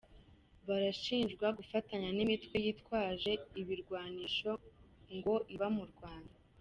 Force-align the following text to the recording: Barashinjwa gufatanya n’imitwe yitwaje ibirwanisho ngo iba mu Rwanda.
Barashinjwa 0.67 1.47
gufatanya 1.57 2.09
n’imitwe 2.13 2.55
yitwaje 2.65 3.31
ibirwanisho 3.61 4.51
ngo 5.15 5.33
iba 5.53 5.67
mu 5.75 5.85
Rwanda. 5.91 6.35